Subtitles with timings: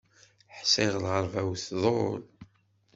[0.57, 2.21] Ḥṣiɣ lɣerba-w tḍul.